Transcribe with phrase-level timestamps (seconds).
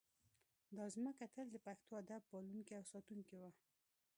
[0.77, 3.49] دا ځمکه تل د پښتو ادب پالونکې او ساتونکې وه